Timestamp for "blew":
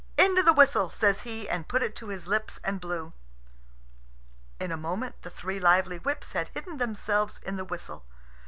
2.81-3.13